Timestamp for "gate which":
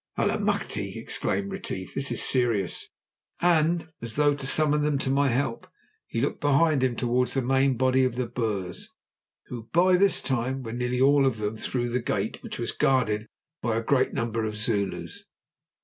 12.01-12.57